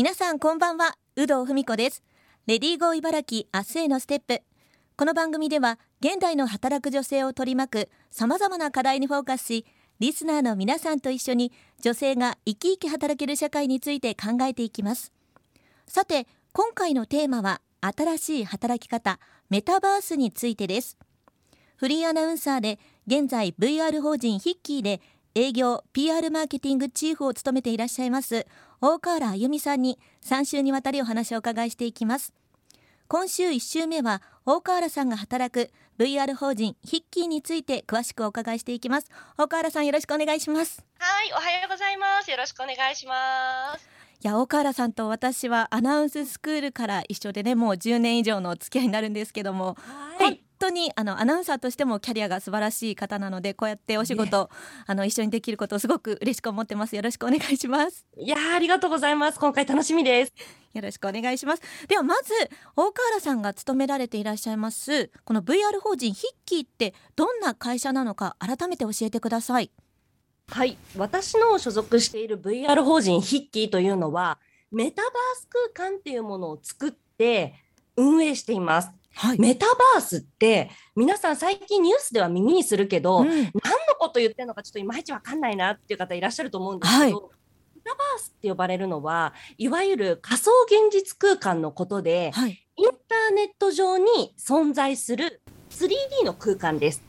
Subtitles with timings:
[0.00, 0.94] 皆さんこんばんは。
[1.14, 2.02] 有働文子です。
[2.46, 4.40] レディーゴー茨城明日へのステップ。
[4.96, 9.66] この番組では現代の働く女性を取り巻く様々な課題にフォーカスし
[9.98, 11.52] リスナーの皆さんと一緒に
[11.82, 15.12] 女性が生き生き働ける社会について考えていきます。
[15.86, 19.20] さて今回のテーマは新しい働き方
[19.50, 20.96] メタバースについてです。
[21.76, 25.02] フリーアナウンサーで現在 VR 法人ヒッキーで
[25.34, 28.46] 営業 PR マーケティングチーフを務めていらっしゃいます
[28.82, 32.32] 大河原あゆみさんに3週にわたりお話をお伺いしていきます。
[33.08, 39.08] 今週1週目は大河原さんが働く VR 法人ヒッキーについて詳しくお伺いしていきます。
[39.36, 40.82] 大河原さんよろしくお願いします。
[40.98, 42.30] はいおはようございます。
[42.30, 43.86] よろしくお願いします。
[44.22, 49.76] いや大河原さんと私はアナウンススクールから一緒でねもう10年以上の付き合いになるんですけども、
[50.18, 54.50] はい当にあのアナウンサーとしてもキャリアが素晴らしい方なのでこうやってお仕事、
[54.86, 56.94] あの一緒にできることをすごく嬉しく思ってます。
[56.94, 58.06] よろしくお願いします。
[58.16, 59.40] いやありがとうございます。
[59.40, 60.32] 今回楽しみです。
[60.74, 61.62] よろしくお願いします。
[61.88, 62.32] ではまず
[62.76, 69.70] 大河原さんが勤められていらっしゃいますこの VR 法人ヒッキーってどんな会社なのか改めて教えてください。
[70.48, 70.76] はい。
[70.96, 74.38] 私の所属している VR 法人ヒッキーというのは
[74.70, 77.54] メタバース空間っていうものを作って
[77.96, 83.50] 運営していますはい、メタバースって皆さん最近ニュースでは耳にするけど、うん、何の
[83.98, 87.12] こと言ってるのかちょっといまいちわかんないなっていう方いらっしゃると思うんですけど、はい、
[87.74, 97.02] メタバースって呼ばれるのはいわゆる仮想現実空間のことで、はい、インターネット上に存在する 3D の空間です。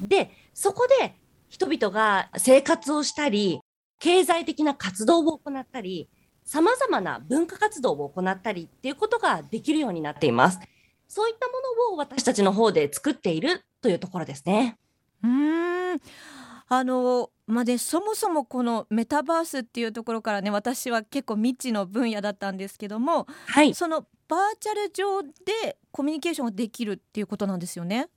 [0.00, 1.14] でそこで
[1.48, 3.60] 人々が生活をしたり
[3.98, 6.08] 経済的な活動を行ったり
[6.44, 10.58] さまざまな文化活動を行ったりっていうことができるようになっています。
[11.10, 11.54] そういったも
[11.90, 14.78] のを私たちの方で作っているというところですね。
[15.24, 16.00] うん
[16.68, 28.08] あのまあでそもそもこのメタバースっていうところからね私は結構未知の分野だったんですけども、はい、そのバーチャル上でコミュニケーションができるっていうことなんですよね。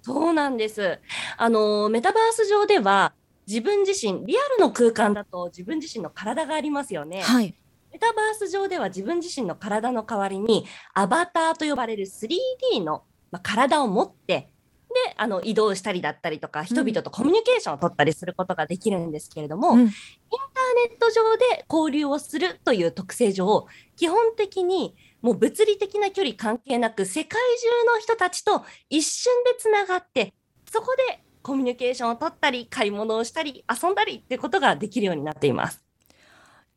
[0.00, 0.98] そうなんです。
[1.36, 3.12] あのメタバース上では
[3.46, 7.20] 自分自身リアルの空間だと自分自身の体がありますよね。
[7.20, 7.54] はい。
[7.92, 14.52] メタバース上では自分自身の体の代わりにアバターと呼ばれる 3D の、まあ、体を持って
[14.90, 30.34] であの移動したりだったりとか人々とコミュニケーションを取ったりすることができるんですけれども、うん、インターネット上で交流をするという特性上基本的にもう物理的な距離関係なく世界中の人たちと一瞬でつながって
[30.70, 35.89] そこでコミュニケーションを取ったり買い物をしたり遊んだりってことができるようになっています。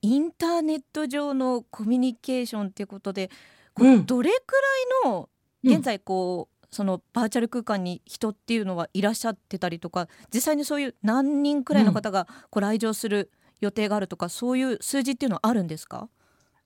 [0.04, 3.32] インターネット上のコミュニケーションっていうことで、
[3.80, 4.54] うん、どれく
[5.06, 5.30] らいの
[5.64, 13.32] 現在こう、うん、そのバーチャル空間に人っていうのはいらっしゃってたりとか実際にそういう何人くらいの方がこう来場する
[13.62, 16.10] 予定があるとか、うん、そういう数字っていうのはあるんですか？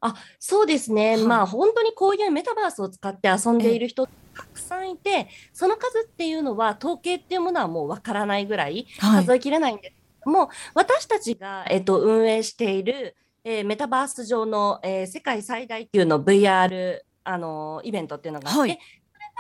[0.02, 18.80] あそうですね、はい、まあ本当にこういうメタバースを使って遊んでいる人たくさんいてその数っていうのは統計っていうものはもうわからないぐらい数えきれないんですけども、はい、私たちが、えっと、運営しているえー、メタバース上の、えー、世界最大級の VR あのイベントっていうのがあって、はい、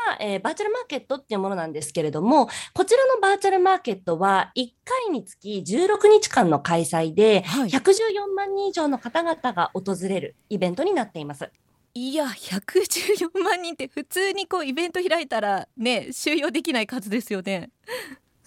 [0.07, 11.49] が、えー、バーチャルマーケットっていうものなんですけれども、こちらのバーチャルマーケットは1回につき16日間の開催で、はい、114万人以上の方々が訪れるイベントになっています。
[11.93, 17.71] いや114万人って普通にこうイベント開いたらね収容できない数ですよね。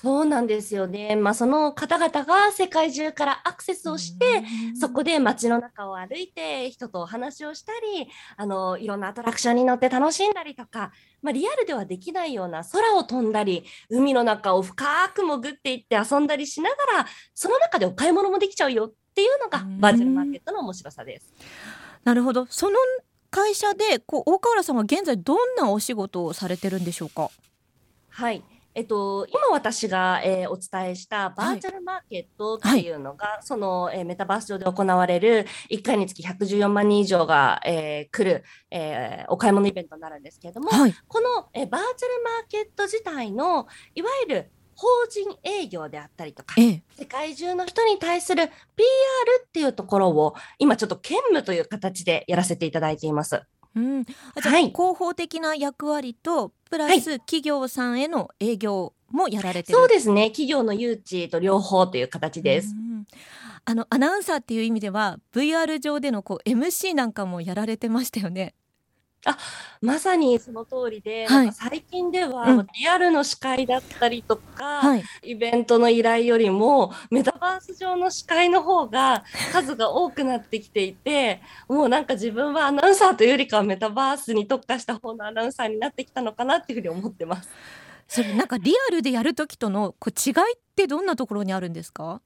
[0.00, 1.14] そうなんですよね。
[1.14, 4.42] まあ、その方々が世界中からアクセスをして、
[4.80, 21.30] そこで街の中を歩いて人とお話をしたり、あの、いろんなアトラクションに乗って楽しんだりとか、まあ、リアルではできないような空を飛んだり、海の中を深く潜っていって遊んだりしながら、その中でお買い物もできちゃうよっていうのがバーチャルマーケットの面白さです。
[22.04, 22.46] なるほど。
[22.46, 22.76] その
[23.30, 27.30] 会社で、こう、大河原さんは現在どんなお仕事をされてるんでしょうか？
[28.08, 28.42] はい。
[28.74, 48.52] えっと、今私が、えー、お伝えしたバーチャルマーケットっていうのが、はい、その、えー、メタバース上で行われる1回につき114万人以上が、えー、来る、えー、お買い物イベントになるんですけれども、はい、この、えー、バーチャルマーケット自体のいわゆる法人営業であったりとか、ええ、世界中の人に対する PR
[49.46, 53.42] っていうところを今ちょっと兼務という形でやらせていただいています。
[53.74, 62.74] うん、じゃあ、はい、広報的な役割とプラス企業さんへの営業もやられてる、はい、そうですね企業の誘致と両方という形です。
[63.64, 68.54] あのアナウンサーっていう意味では VR 上でのこう MC なんかもやられてましたよね。
[69.26, 69.36] あ
[69.82, 87.48] まさにその通りで、はい、最近では、うん、リアルの司会だったりとか、はい、イベントの依頼よりもメタバース上の司会の方が 数が多くなってきていてもうなんか自分はアナウンサーというよりかはメタバースに特化した方のアナウンサーになってきたのかなっていうふうに思ってます。
[88.08, 92.20] それなんかリアルでやる時とのこう違いってどんなところにあるんですか？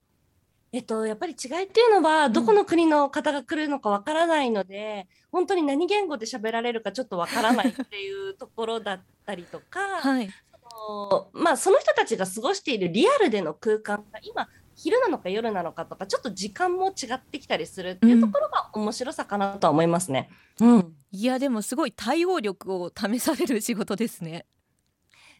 [0.74, 20.28] えっと、やっぱり違いっていうのは、どこの国の方が来るのかわからないので、うん、本当に何言語で喋られるかちょっとわからないっていうところだったりとか、はい、そのまあ、その人たちが過ごしているリアルでの空間が今、昼なのか夜なのかとか、ちょっと時間も違ってきたりするっていうところが面白さかなとは思いますね。
[20.58, 24.44] うん、うん、いや、でもすごい対応力を試される仕事ですね。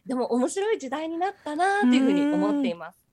[0.05, 3.04] でも面白い時代になったなっていうふうに思っています。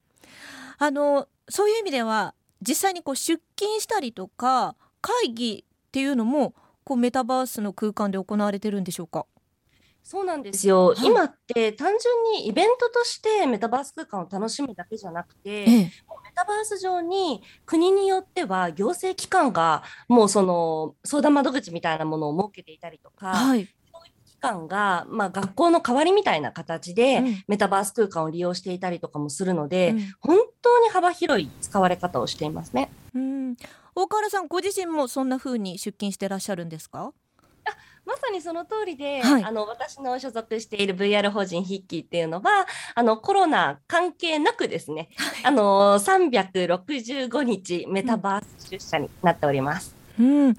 [0.84, 9.26] あのそういう意味では実際にこう出勤したりとか会議っていうのもこうメタバースの空間で行われてるんでしょうか？
[10.02, 15.92] そうなんですよ、はい、今って単純にイベントとしてメタバース空間を楽しむだけじゃなくて、ええ、メ
[16.34, 23.68] タバース上に国によっては行政機関がもうその相談窓口みたいなものを設けていたりとか、はい、
[24.42, 32.90] 間が、まあ、学校の代わりみたいな形で、メタバース空間を利用していたりとかもするので、うん、本当に幅広い使われ方をしていますね。
[33.14, 33.56] うん。
[33.94, 37.12] 大河原さんご自身もそんな風に出勤してらっしゃるんですか？
[37.64, 37.70] あ
[38.04, 49.94] まさにその通りで、はい、あの私の所属している VR 法人筆記っていうのはあのコロナ関係なくですね、はい、あの365日メタバース出社になっております。
[50.18, 50.52] うん、は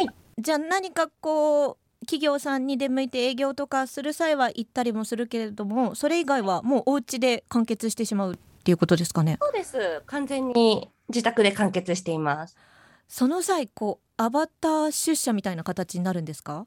[0.00, 1.76] い、じゃあ何かこう
[2.06, 9.36] 企業さんに出向いて営業とかする際は行ったりもするけれどもそれ以外はもうお家で完結してしまうっていうことですかね？
[9.42, 10.02] そうです。
[10.06, 12.56] 完全に自宅で完結しています。
[13.08, 16.66] その際こうアバター出社みたいな形になるんですか？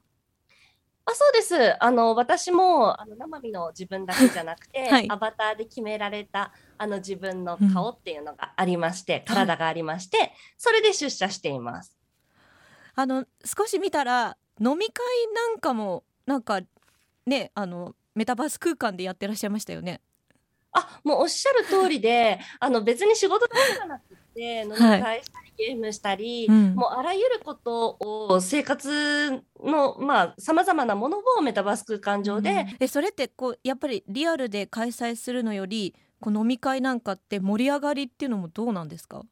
[1.06, 1.84] あそうです。
[1.84, 11.98] あの私もあの生身の自分だけじゃなくて、はい、アバターで決められたあの自分の顔っていうのがありまして、うん、体がありまして、それで出社しています。
[12.96, 16.62] あの少し見たら飲み会なんかもなんか
[17.26, 20.02] ねあのメタバース空間でやってらっしゃいましたよね。
[20.72, 39.24] あもうおっしゃる通りで あの別に仕事だけじゃなくて飲み会したり、ゲームしたり、うん、もうあらゆることを生活のまあさまざまなものをメタバース空間上で、うん、えそれってこうやっぱりリアルで開催するのよりこう飲み会なんかって盛り上がりっていうのもどうなんですか？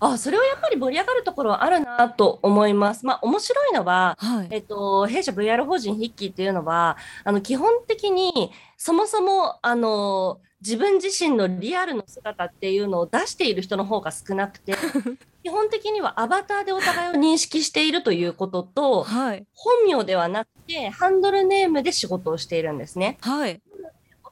[0.00, 3.06] あそれはやっぱり盛り上がるところはあるなと思います。
[3.06, 14.74] まあ、面白いのは、はい、えっと、弊社 VR 法人筆記っていうのは、あの、基本的に、そもそも、あの、自分自身のリアルの姿っていうのを出している人の方が少なくて、
[15.44, 23.18] 基本的にはアバターでお互いを認識しているということと、はい、本名ではなくて、ハンドルネームで仕事をしているんですね。
[23.20, 23.60] はい、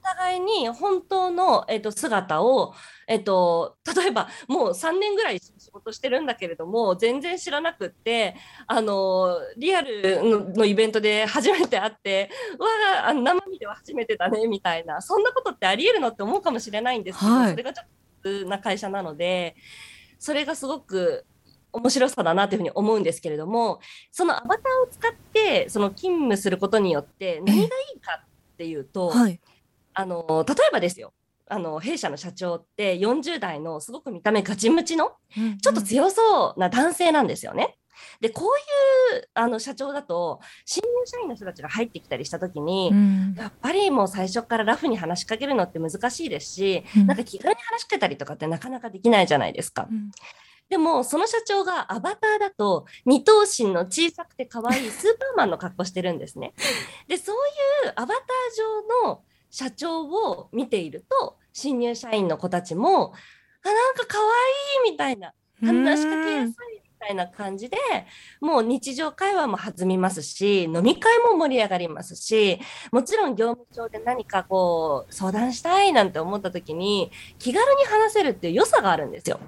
[0.05, 2.75] 互いに本当の、えーと、姿を、
[3.09, 8.37] えーと、例えばもう3年ぐらい仕事してるんだけれども全然知らなくって
[8.67, 12.67] あのリアルのイベントで初めて会ってわ
[13.09, 17.87] あ生身では初めてだねみたいなそんなことってありえるのって思うかもしれないんですけど、はい、それがちょっ
[18.23, 19.57] とな会社なので
[20.19, 21.25] それがすごく
[21.73, 23.81] 面白さだなというふうに思うんですけれども
[24.13, 29.41] そのアバターを使ってその勤務することによって何がいいかっていうと、はい
[29.95, 31.13] あの例えばですよ
[31.47, 35.13] あの弊社の社長って40代のすごく見た目ガチムチの
[35.61, 37.77] ちょっと強そうな男性なんですよね。
[38.21, 49.87] でこういうあの社長だと新入社員の人たちが入ってきたりした時に、うん、やっぱりもう最初からラフに話しかけるのって難しいですし、うん、なんか気軽に話しかけたりとかってなかなかできないじゃないですか。
[49.91, 50.11] うん
[50.71, 56.55] でも、その社長がアバターだと、二頭身の小さくて可愛いスーパーマンの格好してるんですね。
[57.07, 57.37] で、そう
[57.87, 59.23] いうアバター上の
[59.55, 63.15] 社長を見ていると新入社員の子たちも
[63.63, 66.55] あなんか可愛いみたいな話しかけやすいみ
[66.99, 67.77] たいな感じで
[68.41, 72.59] もう日常会話も弾みますし飲み会も盛り上がりますし
[72.91, 79.39] もちろん業務上で何かこう相談したいなんて思った時に気軽に話せるっていう良さがあるんですよ。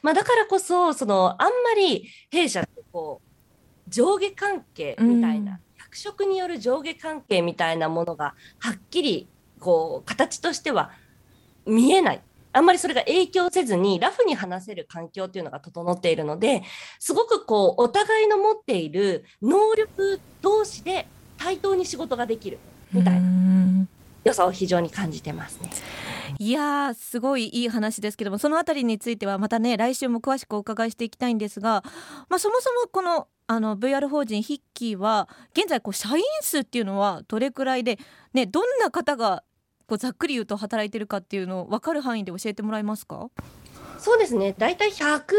[0.00, 9.28] まあ、だからこそそのあんまり弊社ってこう上下関係みたいな役職による上下関係みたいなものがはっきり
[9.58, 10.90] こう形としては
[11.66, 12.22] 見えない。
[12.52, 16.62] あんまりそれが影響せずにラフに話せる環境っていうのが整っているので
[16.98, 22.58] すごくこうお互いの持っている能力同士で対等に仕事ができる
[22.90, 23.86] みたいな
[24.24, 25.70] 良さを非常に感じてますね。
[26.38, 31.82] いやすごいいい話ですけどもそのあたりについてはまたね来週も詳しくお伺いしていきたいんですが、
[32.28, 37.98] まあ、そもそもこのあの VR 法人ヒッキーは現在こう社員数っていうのはどれくらいで、
[38.34, 39.42] ね、どんな方が
[39.86, 43.30] こうざっくり言うと働いてるかっていうのを分かる範囲で教えてもらえますか？
[43.98, 45.34] そうですね、大体100人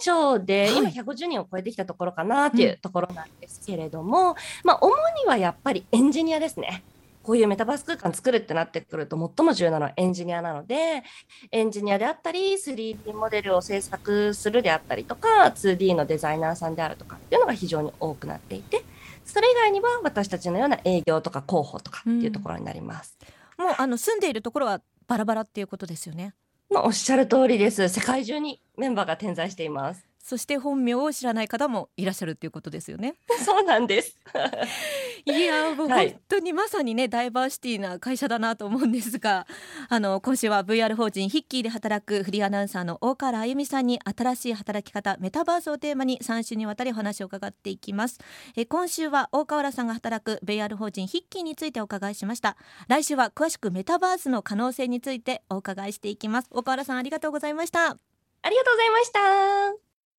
[0.00, 6.82] 以上で、はい、今150人を超えてきたところかなっていうところなんですけれども、うん、まあ、主にはやっぱりエンジニアですね。
[7.24, 11.02] こういうメタバース空間作るってなってくると最も重要なのはエンジニアなので
[11.50, 18.84] エンジニアであったり 3D モデルを制作するであったりとか 2D のデザイナーさんであるとかっていうのが非常に多くなっていて
[19.24, 23.16] それ以外には私たちのような営業とか広報とかっていうところになります。
[23.58, 26.34] うん、もうあの住んでいるところはバラバラっていうことですよね。
[26.70, 27.88] まあ、おっしゃる通りです。
[27.88, 30.06] 世界中にメンバーが点在しています。
[30.24, 33.14] そして本名を知らない方もいらっしゃるっていうことですよね。
[33.44, 34.16] そうなんです。
[35.26, 39.46] いやもう本当にまさにね、ダイバーシティな会社だなと思うんですが、
[39.90, 48.18] あの今週は VR 法人ヒッキーで働くフリーアナウンサーの大川あゆみさんに新しい働き方メタバースをテーマに3週にわたりお話を伺っていきます。
[48.56, 52.56] え今週は大川原さんが働く VR 法人ヒッキーについてお伺いしました。
[52.88, 56.48] 来週は詳しくメタバースの可能性についてお伺いしていきます。
[56.50, 57.98] 大川原さんありがとうございました。
[58.44, 59.93] ありがとうございました。